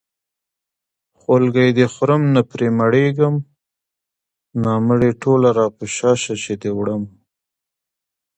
خولګۍ 1.19 1.69
دې 1.77 1.85
خورم 1.93 2.23
نه 2.35 2.41
پرې 2.49 2.67
مړېږم 2.79 3.35
نامرې 4.63 5.11
ټوله 5.21 5.49
راپشا 5.59 6.11
شه 6.23 6.33
چې 6.43 6.53
دې 6.61 6.71
وړمه 6.77 7.09